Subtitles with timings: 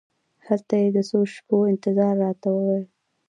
[0.47, 2.85] هلته یې د څو شېبو انتظار راته وویل.